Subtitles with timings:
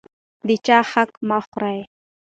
[0.47, 1.79] د چا حق مه خورئ.